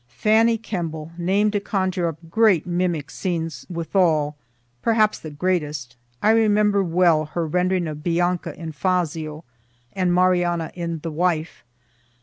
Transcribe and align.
Fanny 0.07 0.57
Kemble 0.57 1.11
name 1.15 1.51
to 1.51 1.59
conjure 1.59 2.07
up 2.07 2.17
great 2.27 2.65
mimic 2.65 3.11
scenes 3.11 3.67
withal 3.69 4.35
perhaps 4.81 5.19
the 5.19 5.29
greatest. 5.29 5.95
I 6.23 6.31
remember 6.31 6.83
well 6.83 7.25
her 7.25 7.45
rendering 7.45 7.85
of 7.87 8.01
Bianca 8.01 8.59
in 8.59 8.71
"Fazio," 8.71 9.43
and 9.93 10.11
Marianna 10.11 10.71
in 10.73 11.01
"the 11.03 11.11
Wife." 11.11 11.63